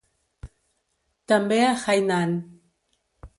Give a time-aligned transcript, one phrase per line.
[1.33, 2.35] També a Hainan.